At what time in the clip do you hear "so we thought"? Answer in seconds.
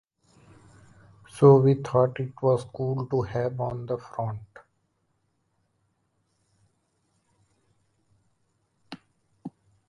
1.29-2.19